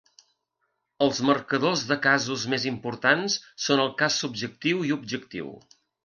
[1.07, 5.53] Els marcadors de casos més importants són el cas subjectiu i objectiu.